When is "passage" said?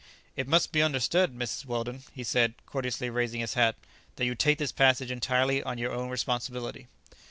4.71-5.11